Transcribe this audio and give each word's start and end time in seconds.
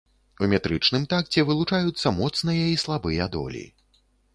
У 0.45 0.47
метрычным 0.53 1.05
такце 1.11 1.39
вылучаюцца 1.51 2.17
моцныя 2.19 2.65
і 2.75 2.83
слабыя 2.87 3.33
долі. 3.39 3.67